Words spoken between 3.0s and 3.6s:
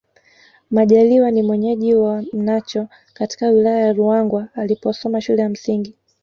katika